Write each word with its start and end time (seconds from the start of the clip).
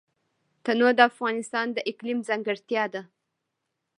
تنوع 0.65 0.91
د 0.95 0.99
افغانستان 1.11 1.67
د 1.73 1.77
اقلیم 1.91 2.19
ځانګړتیا 2.27 2.83
ده. 2.93 3.01